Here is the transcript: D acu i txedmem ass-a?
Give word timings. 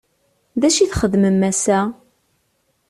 D 0.59 0.61
acu 0.67 0.79
i 0.83 0.87
txedmem 0.87 1.41
ass-a? 1.49 1.79